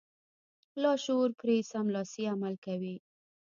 [0.81, 2.95] لاشعور پرې سملاسي عمل کوي.